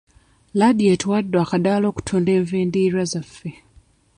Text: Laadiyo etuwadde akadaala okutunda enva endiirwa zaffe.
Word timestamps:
Laadiyo 0.57 0.91
etuwadde 0.95 1.37
akadaala 1.43 1.85
okutunda 1.91 2.31
enva 2.37 2.55
endiirwa 2.63 3.03
zaffe. 3.11 3.51